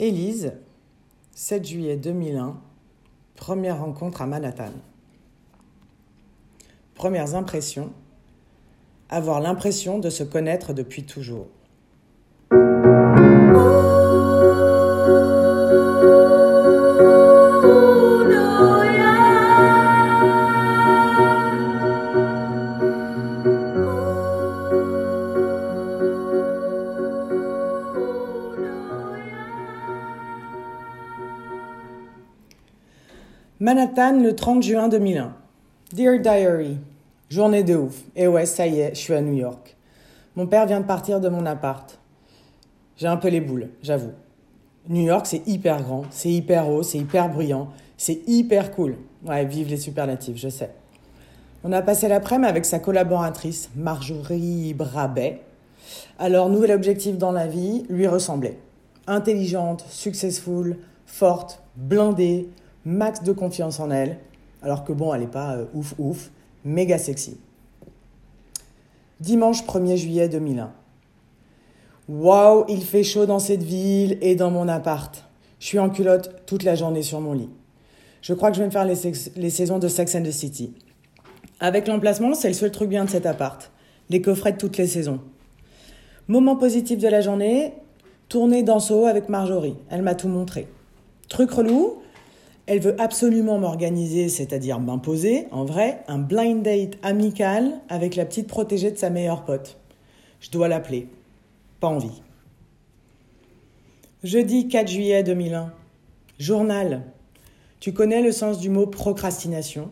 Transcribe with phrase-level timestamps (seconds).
[0.00, 0.52] Élise,
[1.32, 2.60] 7 juillet 2001,
[3.34, 4.70] première rencontre à Manhattan.
[6.94, 7.92] Premières impressions,
[9.08, 11.48] avoir l'impression de se connaître depuis toujours.
[33.68, 35.34] Manhattan, le 30 juin 2001.
[35.92, 36.78] Dear Diary,
[37.28, 38.02] journée de ouf.
[38.16, 39.76] Et ouais, ça y est, je suis à New York.
[40.36, 41.98] Mon père vient de partir de mon appart.
[42.96, 44.12] J'ai un peu les boules, j'avoue.
[44.88, 47.68] New York, c'est hyper grand, c'est hyper haut, c'est hyper bruyant,
[47.98, 48.96] c'est hyper cool.
[49.26, 50.70] Ouais, vive les superlatifs, je sais.
[51.62, 55.42] On a passé l'après-midi avec sa collaboratrice, Marjorie Brabet.
[56.18, 58.56] Alors, nouvel objectif dans la vie, lui ressemblait.
[59.06, 62.48] Intelligente, successful, forte, blindée,
[62.88, 64.18] max de confiance en elle,
[64.62, 66.30] alors que bon, elle n'est pas euh, ouf ouf,
[66.64, 67.36] méga sexy.
[69.20, 70.72] Dimanche 1er juillet 2001.
[72.08, 75.24] Waouh, il fait chaud dans cette ville et dans mon appart.
[75.60, 77.50] Je suis en culotte toute la journée sur mon lit.
[78.22, 78.96] Je crois que je vais me faire les,
[79.36, 80.72] les saisons de Sex and the City.
[81.60, 83.70] Avec l'emplacement, c'est le seul truc bien de cet appart.
[84.08, 85.20] Les coffrets de toutes les saisons.
[86.26, 87.74] Moment positif de la journée,
[88.28, 89.76] tournée danseau avec Marjorie.
[89.90, 90.68] Elle m'a tout montré.
[91.28, 91.98] Truc relou,
[92.68, 98.46] elle veut absolument m'organiser, c'est-à-dire m'imposer, en vrai, un blind date amical avec la petite
[98.46, 99.78] protégée de sa meilleure pote.
[100.40, 101.08] Je dois l'appeler.
[101.80, 102.22] Pas envie.
[104.22, 105.72] Jeudi 4 juillet 2001.
[106.38, 107.04] Journal.
[107.80, 109.90] Tu connais le sens du mot procrastination?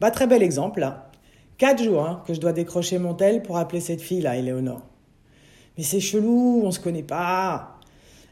[0.00, 1.10] Bah très bel exemple là.
[1.56, 4.82] Quatre jours hein, que je dois décrocher mon tel pour appeler cette fille là, Éléonore.
[5.78, 7.78] Mais c'est chelou, on se connaît pas.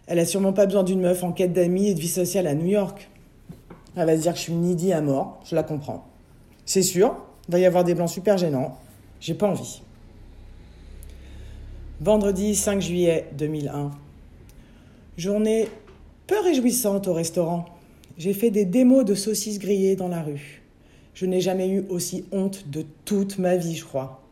[0.06, 2.54] Elle a sûrement pas besoin d'une meuf en quête d'amis et de vie sociale à
[2.54, 3.08] New York.
[3.96, 6.06] Elle va se dire que je suis needy à mort, je la comprends.
[6.64, 7.16] C'est sûr,
[7.48, 8.78] il va y avoir des blancs super gênants,
[9.20, 9.82] j'ai pas envie.
[12.00, 13.90] Vendredi 5 juillet 2001.
[15.16, 15.68] Journée
[16.28, 17.64] peu réjouissante au restaurant.
[18.18, 20.62] J'ai fait des démos de saucisses grillées dans la rue.
[21.14, 24.22] Je n'ai jamais eu aussi honte de toute ma vie, je crois.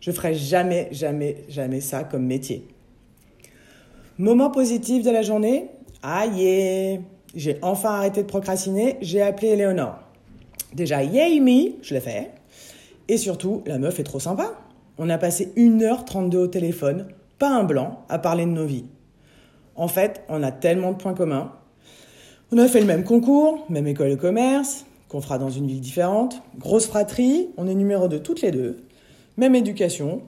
[0.00, 2.66] Je ferai jamais, jamais, jamais ça comme métier.
[4.18, 5.70] Moment positif de la journée?
[6.02, 7.00] Aïe
[7.36, 9.98] j'ai enfin arrêté de procrastiner, j'ai appelé Eleonore.
[10.74, 12.32] Déjà, yay me, je l'ai fait.
[13.08, 14.54] Et surtout, la meuf est trop sympa.
[14.98, 17.06] On a passé 1h32 au téléphone,
[17.38, 18.86] pas un blanc, à parler de nos vies.
[19.76, 21.52] En fait, on a tellement de points communs.
[22.50, 25.80] On a fait le même concours, même école de commerce, qu'on fera dans une ville
[25.80, 26.42] différente.
[26.58, 28.78] Grosse fratrie, on est numéro 2 toutes les deux.
[29.36, 30.22] Même éducation,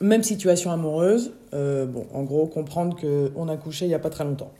[0.00, 1.32] même situation amoureuse.
[1.54, 4.52] Euh, bon, en gros, comprendre qu'on a couché il n'y a pas très longtemps.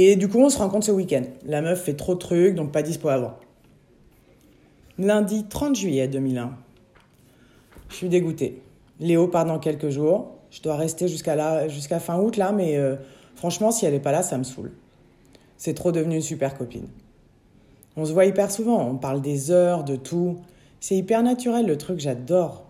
[0.00, 1.24] Et du coup, on se rencontre ce week-end.
[1.44, 3.34] La meuf fait trop de trucs, donc pas dispo avant.
[4.96, 6.52] Lundi 30 juillet 2001.
[7.88, 8.62] Je suis dégoûtée.
[9.00, 10.36] Léo part dans quelques jours.
[10.52, 12.94] Je dois rester jusqu'à jusqu'à fin août là, mais euh,
[13.34, 14.70] franchement, si elle n'est pas là, ça me saoule.
[15.56, 16.86] C'est trop devenu une super copine.
[17.96, 20.36] On se voit hyper souvent, on parle des heures, de tout.
[20.78, 22.66] C'est hyper naturel le truc, j'adore.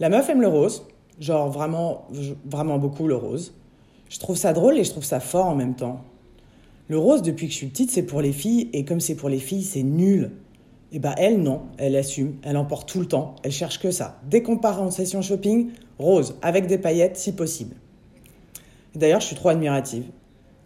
[0.00, 0.88] La meuf aime le rose,
[1.20, 2.08] genre vraiment,
[2.44, 3.54] vraiment beaucoup le rose.
[4.08, 6.00] Je trouve ça drôle et je trouve ça fort en même temps.
[6.88, 9.28] Le rose, depuis que je suis petite, c'est pour les filles, et comme c'est pour
[9.28, 10.30] les filles, c'est nul.
[10.92, 14.20] Et bah elle, non, elle assume, elle emporte tout le temps, elle cherche que ça.
[14.30, 17.74] Dès qu'on part en session shopping, rose, avec des paillettes si possible.
[18.94, 20.04] D'ailleurs, je suis trop admirative.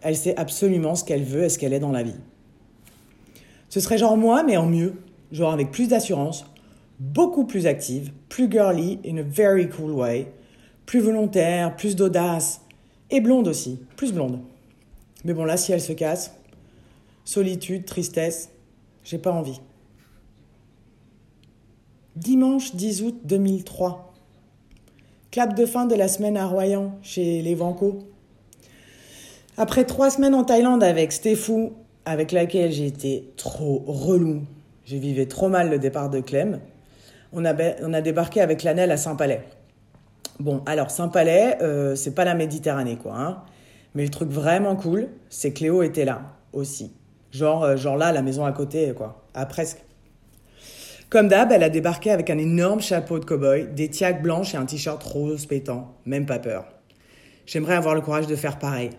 [0.01, 2.15] Elle sait absolument ce qu'elle veut et ce qu'elle est dans la vie.
[3.69, 5.01] Ce serait genre moi, mais en mieux,
[5.31, 6.45] genre avec plus d'assurance,
[6.99, 10.31] beaucoup plus active, plus girly, in a very cool way,
[10.85, 12.61] plus volontaire, plus d'audace,
[13.09, 14.39] et blonde aussi, plus blonde.
[15.23, 16.35] Mais bon, là, si elle se casse,
[17.25, 18.49] solitude, tristesse,
[19.03, 19.61] j'ai pas envie.
[22.15, 24.13] Dimanche 10 août 2003.
[25.31, 27.99] Clap de fin de la semaine à Royan, chez les Vanco.
[29.57, 31.73] Après trois semaines en Thaïlande avec Stéphou,
[32.05, 34.41] avec laquelle j'ai été trop relou,
[34.85, 36.59] j'ai vivé trop mal le départ de Clem,
[37.31, 39.43] on a, on a débarqué avec l'Anel à Saint-Palais.
[40.39, 43.13] Bon, alors Saint-Palais, euh, c'est pas la Méditerranée, quoi.
[43.15, 43.43] Hein.
[43.95, 46.21] Mais le truc vraiment cool, c'est que Cléo était là
[46.53, 46.91] aussi.
[47.31, 49.23] Genre, euh, genre là, la maison à côté, quoi.
[49.33, 49.79] À presque.
[51.09, 54.57] Comme d'hab, elle a débarqué avec un énorme chapeau de cow-boy, des tiags blanches et
[54.57, 55.93] un t-shirt rose pétant.
[56.05, 56.65] Même pas peur.
[57.45, 58.91] J'aimerais avoir le courage de faire pareil.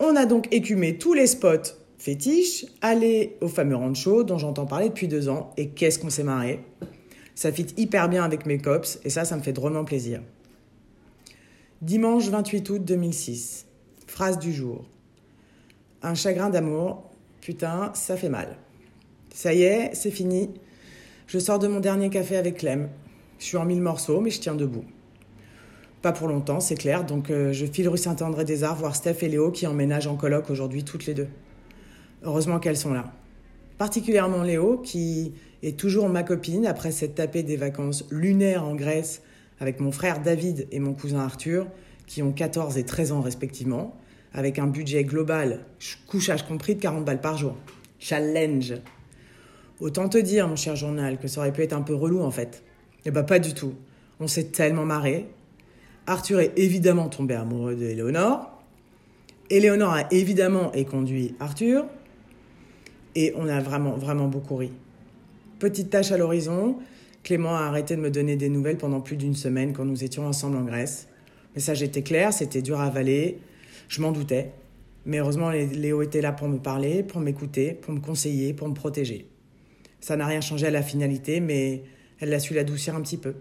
[0.00, 4.88] On a donc écumé tous les spots fétiches, allé au fameux rancho dont j'entends parler
[4.88, 6.60] depuis deux ans, et qu'est-ce qu'on s'est marré.
[7.34, 10.20] Ça fit hyper bien avec mes cops, et ça, ça me fait drôlement plaisir.
[11.80, 13.67] Dimanche 28 août 2006.
[14.18, 14.84] Phrase du jour.
[16.02, 17.08] Un chagrin d'amour,
[17.40, 18.56] putain, ça fait mal.
[19.32, 20.50] Ça y est, c'est fini.
[21.28, 22.88] Je sors de mon dernier café avec Clem.
[23.38, 24.82] Je suis en mille morceaux, mais je tiens debout.
[26.02, 29.52] Pas pour longtemps, c'est clair, donc euh, je file rue Saint-André-des-Arts voir Steph et Léo
[29.52, 31.28] qui emménagent en colloque aujourd'hui toutes les deux.
[32.24, 33.12] Heureusement qu'elles sont là.
[33.78, 35.32] Particulièrement Léo, qui
[35.62, 39.22] est toujours ma copine après s'être tapé des vacances lunaires en Grèce
[39.60, 41.68] avec mon frère David et mon cousin Arthur,
[42.08, 43.96] qui ont 14 et 13 ans respectivement,
[44.34, 45.64] avec un budget global,
[46.06, 47.56] couchage compris, de 40 balles par jour.
[47.98, 48.74] Challenge
[49.80, 52.30] Autant te dire, mon cher journal, que ça aurait pu être un peu relou en
[52.30, 52.64] fait.
[53.04, 53.74] Eh ben pas du tout.
[54.18, 55.28] On s'est tellement marré,
[56.08, 58.50] Arthur est évidemment tombé amoureux d'Éléonore.
[59.50, 61.84] Éléonore a évidemment éconduit Arthur.
[63.14, 64.72] Et on a vraiment, vraiment beaucoup ri.
[65.58, 66.78] Petite tâche à l'horizon,
[67.24, 70.26] Clément a arrêté de me donner des nouvelles pendant plus d'une semaine quand nous étions
[70.26, 71.08] ensemble en Grèce.
[71.50, 73.38] Le message était clair, c'était dur à avaler.
[73.88, 74.52] Je m'en doutais.
[75.04, 78.74] Mais heureusement, Léo était là pour me parler, pour m'écouter, pour me conseiller, pour me
[78.74, 79.26] protéger.
[80.00, 81.82] Ça n'a rien changé à la finalité, mais
[82.20, 83.34] elle a su l'adoucir un petit peu.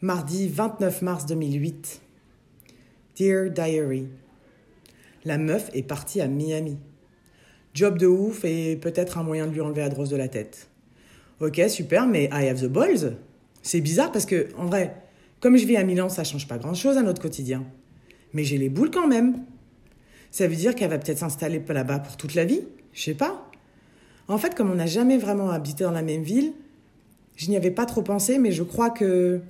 [0.00, 2.00] Mardi 29 mars 2008.
[3.16, 4.08] Dear Diary.
[5.24, 6.78] La meuf est partie à Miami.
[7.74, 10.68] Job de ouf et peut-être un moyen de lui enlever la drosse de la tête.
[11.40, 13.16] Ok, super, mais I have the balls.
[13.62, 14.94] C'est bizarre parce que, en vrai,
[15.40, 17.64] comme je vis à Milan, ça change pas grand-chose à notre quotidien.
[18.36, 19.38] Mais j'ai les boules quand même.
[20.30, 22.60] Ça veut dire qu'elle va peut-être s'installer là-bas pour toute la vie
[22.92, 23.50] Je sais pas.
[24.28, 26.52] En fait, comme on n'a jamais vraiment habité dans la même ville,
[27.36, 29.40] je n'y avais pas trop pensé, mais je crois que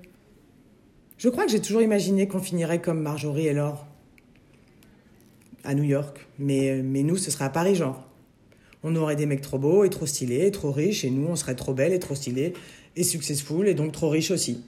[1.18, 3.88] je crois que j'ai toujours imaginé qu'on finirait comme Marjorie et Laure
[5.64, 6.28] à New York.
[6.38, 8.06] Mais, mais nous, ce serait à Paris, genre.
[8.84, 11.34] On aurait des mecs trop beaux et trop stylés et trop riches, et nous, on
[11.34, 12.52] serait trop belles et trop stylées
[12.94, 14.62] et successful et donc trop riches aussi.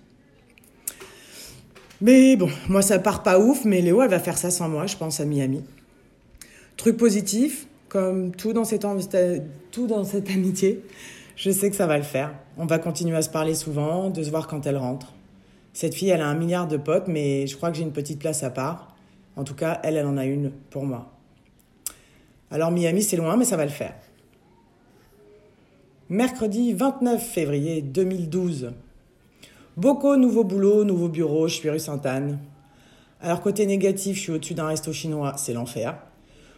[2.00, 4.86] Mais bon, moi, ça part pas ouf, mais Léo, elle va faire ça sans moi,
[4.86, 5.64] je pense, à Miami.
[6.76, 8.86] Truc positif, comme tout dans cette,
[9.72, 10.84] tout dans cette amitié,
[11.34, 12.32] je sais que ça va le faire.
[12.56, 15.12] On va continuer à se parler souvent, de se voir quand elle rentre.
[15.72, 18.20] Cette fille, elle a un milliard de potes, mais je crois que j'ai une petite
[18.20, 18.96] place à part.
[19.36, 21.12] En tout cas, elle, elle en a une pour moi.
[22.50, 23.94] Alors Miami, c'est loin, mais ça va le faire.
[26.08, 28.72] Mercredi 29 février 2012.
[29.78, 32.40] Boko, nouveau boulot, nouveau bureau, je suis rue Sainte-Anne.
[33.20, 35.96] Alors côté négatif, je suis au-dessus d'un resto chinois, c'est l'enfer.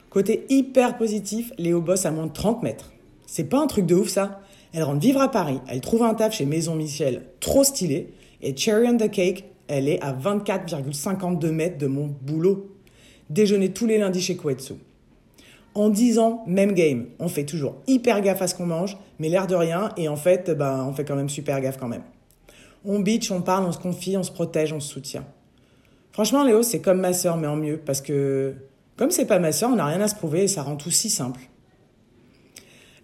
[0.09, 2.95] Côté hyper positif, Léo bosse à moins de 30 mètres.
[3.27, 4.41] C'est pas un truc de ouf ça
[4.73, 8.57] Elle rentre vivre à Paris, elle trouve un taf chez Maison Michel, trop stylé, et
[8.57, 12.75] Cherry on the Cake, elle est à 24,52 mètres de mon boulot.
[13.29, 14.77] Déjeuner tous les lundis chez Koetsu.
[15.75, 17.05] En 10 ans, même game.
[17.19, 20.17] On fait toujours hyper gaffe à ce qu'on mange, mais l'air de rien, et en
[20.17, 22.03] fait, ben, on fait quand même super gaffe quand même.
[22.85, 25.25] On bitch, on parle, on se confie, on se protège, on se soutient.
[26.13, 28.55] Franchement, Léo, c'est comme ma sœur, mais en mieux, parce que
[28.97, 30.91] comme c'est pas ma sœur, on n'a rien à se prouver et ça rend tout
[30.91, 31.41] si simple.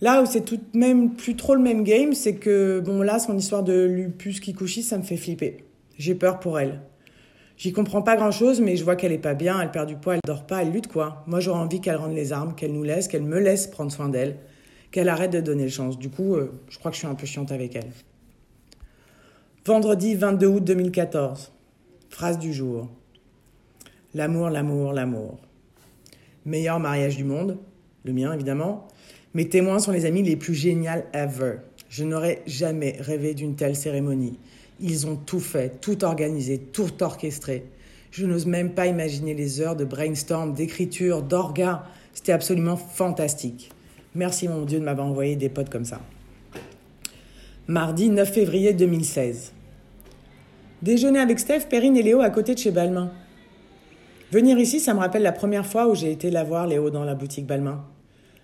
[0.02, 3.18] Là où c'est tout de même plus trop le même game, c'est que, bon, là,
[3.18, 5.64] son histoire de lupus kikuchi, ça me fait flipper.
[5.96, 6.82] J'ai peur pour elle.
[7.56, 9.96] J'y comprends pas grand chose, mais je vois qu'elle est pas bien, elle perd du
[9.96, 11.24] poids, elle dort pas, elle lutte quoi.
[11.26, 14.10] Moi, j'aurais envie qu'elle rende les armes, qu'elle nous laisse, qu'elle me laisse prendre soin
[14.10, 14.36] d'elle,
[14.90, 15.98] qu'elle arrête de donner le chance.
[15.98, 17.88] Du coup, euh, je crois que je suis un peu chiante avec elle.
[19.66, 21.50] Vendredi 22 août 2014.
[22.08, 22.88] Phrase du jour.
[24.14, 25.40] L'amour, l'amour, l'amour.
[26.44, 27.58] Meilleur mariage du monde,
[28.04, 28.86] le mien évidemment,
[29.34, 31.56] mes témoins sont les amis les plus géniaux ever.
[31.88, 34.38] Je n'aurais jamais rêvé d'une telle cérémonie.
[34.78, 37.64] Ils ont tout fait, tout organisé, tout orchestré.
[38.12, 41.82] Je n'ose même pas imaginer les heures de brainstorm, d'écriture, d'orga.
[42.14, 43.72] C'était absolument fantastique.
[44.14, 46.00] Merci mon Dieu de m'avoir envoyé des potes comme ça.
[47.66, 49.54] Mardi 9 février 2016.
[50.82, 53.10] Déjeuner avec Steph, Perrine et Léo à côté de chez Balmain.
[54.30, 57.04] Venir ici, ça me rappelle la première fois où j'ai été la voir Léo dans
[57.04, 57.82] la boutique Balmain.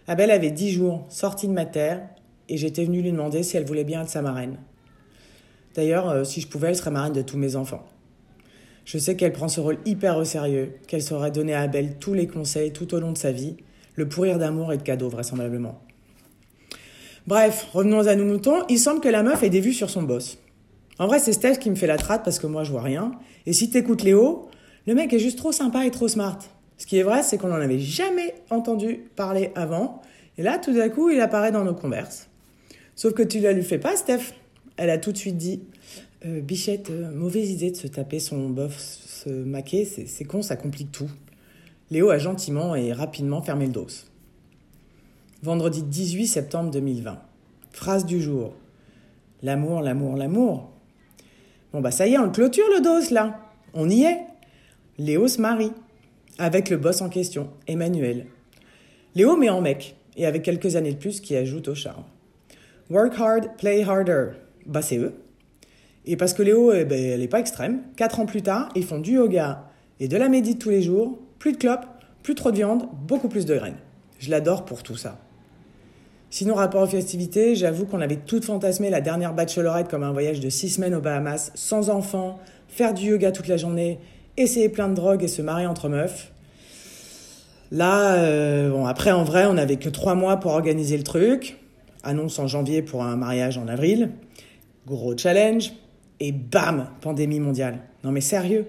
[0.06, 2.00] Abel avait dix jours, sorti de ma terre,
[2.48, 4.56] et j'étais venue lui demander si elle voulait bien être sa marraine.
[5.74, 7.84] D'ailleurs, euh, si je pouvais, elle serait marraine de tous mes enfants.
[8.86, 12.14] Je sais qu'elle prend ce rôle hyper au sérieux, qu'elle saurait donner à Abel tous
[12.14, 13.56] les conseils tout au long de sa vie,
[13.94, 15.80] le pourrir d'amour et de cadeaux vraisemblablement.
[17.26, 20.02] Bref, revenons à nos moutons, il semble que la meuf ait des vues sur son
[20.02, 20.38] boss.
[20.98, 23.12] En vrai, c'est Steph qui me fait la traite parce que moi je vois rien.
[23.46, 24.48] Et si t'écoutes Léo,
[24.86, 26.38] le mec est juste trop sympa et trop smart.
[26.76, 30.02] Ce qui est vrai, c'est qu'on n'en avait jamais entendu parler avant.
[30.38, 32.28] Et là, tout d'un coup, il apparaît dans nos converses.
[32.96, 34.32] Sauf que tu ne la lui fais pas, Steph.
[34.76, 35.62] Elle a tout de suite dit
[36.26, 40.56] euh, Bichette, euh, mauvaise idée de se taper son bof, se maquer, c'est con, ça
[40.56, 41.10] complique tout.
[41.90, 43.86] Léo a gentiment et rapidement fermé le dos.
[45.42, 47.20] Vendredi 18 septembre 2020.
[47.70, 48.54] Phrase du jour.
[49.42, 50.71] L'amour, l'amour, l'amour.
[51.72, 53.40] Bon bah ça y est, on clôture le dos là.
[53.72, 54.18] On y est.
[54.98, 55.72] Léo se marie.
[56.38, 58.26] avec le boss en question, Emmanuel.
[59.14, 62.04] Léo met en mec, et avec quelques années de plus qui ajoutent au charme.
[62.90, 64.30] Work hard, play harder.
[64.66, 65.14] Bah, c'est eux.
[66.04, 68.84] Et parce que Léo, eh ben, elle n'est pas extrême, quatre ans plus tard, ils
[68.84, 71.86] font du yoga et de la médite tous les jours, plus de clopes,
[72.22, 73.76] plus trop de viande, beaucoup plus de graines.
[74.18, 75.18] Je l'adore pour tout ça.
[76.32, 80.40] Sinon, rapport aux festivités, j'avoue qu'on avait toutes fantasmé la dernière bachelorette comme un voyage
[80.40, 83.98] de six semaines aux Bahamas, sans enfants, faire du yoga toute la journée,
[84.38, 86.32] essayer plein de drogues et se marier entre meufs.
[87.70, 91.58] Là, euh, bon, après, en vrai, on n'avait que trois mois pour organiser le truc.
[92.02, 94.12] Annonce en janvier pour un mariage en avril.
[94.86, 95.74] Gros challenge.
[96.18, 97.80] Et bam, pandémie mondiale.
[98.04, 98.64] Non mais sérieux.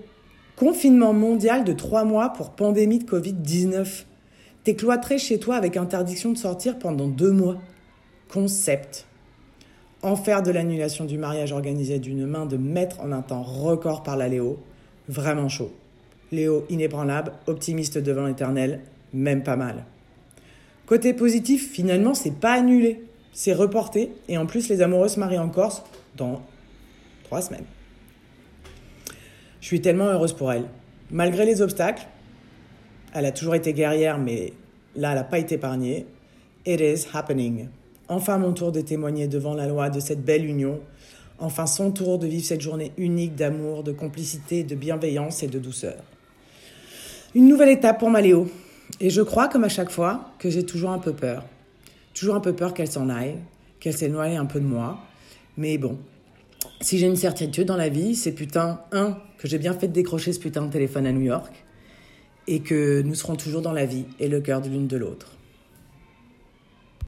[0.57, 4.03] Confinement mondial de trois mois pour pandémie de Covid-19.
[4.63, 7.57] T'es cloîtré chez toi avec interdiction de sortir pendant deux mois.
[8.29, 9.05] Concept.
[10.01, 14.15] Enfer de l'annulation du mariage organisé d'une main de maître en un temps record par
[14.15, 14.57] la Léo.
[15.09, 15.71] Vraiment chaud.
[16.31, 18.79] Léo inébranlable, optimiste devant l'éternel,
[19.13, 19.85] même pas mal.
[20.85, 23.03] Côté positif, finalement, c'est pas annulé.
[23.33, 24.11] C'est reporté.
[24.29, 25.83] Et en plus, les amoureux se marient en Corse
[26.15, 26.41] dans
[27.25, 27.65] trois semaines.
[29.59, 30.65] Je suis tellement heureuse pour elle.
[31.11, 32.07] Malgré les obstacles,
[33.13, 34.53] elle a toujours été guerrière, mais
[34.95, 36.05] là, elle n'a pas été épargnée.
[36.65, 37.67] It is happening.
[38.07, 40.79] Enfin, mon tour de témoigner devant la loi de cette belle union.
[41.39, 45.59] Enfin, son tour de vivre cette journée unique d'amour, de complicité, de bienveillance et de
[45.59, 45.97] douceur.
[47.35, 48.47] Une nouvelle étape pour Maléo.
[48.99, 51.45] Et je crois, comme à chaque fois, que j'ai toujours un peu peur.
[52.13, 53.37] Toujours un peu peur qu'elle s'en aille,
[53.79, 54.99] qu'elle s'éloigne un peu de moi.
[55.57, 55.97] Mais bon,
[56.81, 59.93] si j'ai une certitude dans la vie, c'est putain, un, que j'ai bien fait de
[59.93, 61.62] décrocher ce putain de téléphone à New York,
[62.47, 65.27] et que nous serons toujours dans la vie et le cœur de l'une de l'autre.